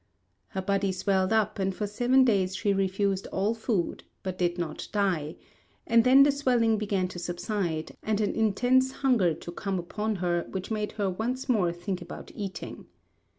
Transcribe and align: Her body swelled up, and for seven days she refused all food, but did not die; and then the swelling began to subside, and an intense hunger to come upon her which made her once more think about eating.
Her 0.47 0.63
body 0.63 0.91
swelled 0.91 1.31
up, 1.31 1.59
and 1.59 1.75
for 1.75 1.85
seven 1.85 2.23
days 2.23 2.55
she 2.55 2.73
refused 2.73 3.27
all 3.27 3.53
food, 3.53 4.03
but 4.23 4.35
did 4.39 4.57
not 4.57 4.87
die; 4.91 5.35
and 5.85 6.03
then 6.03 6.23
the 6.23 6.31
swelling 6.31 6.79
began 6.79 7.07
to 7.09 7.19
subside, 7.19 7.95
and 8.01 8.19
an 8.19 8.33
intense 8.33 8.91
hunger 8.91 9.35
to 9.35 9.51
come 9.51 9.77
upon 9.77 10.15
her 10.15 10.47
which 10.49 10.71
made 10.71 10.93
her 10.93 11.07
once 11.07 11.47
more 11.47 11.71
think 11.71 12.01
about 12.01 12.31
eating. 12.33 12.87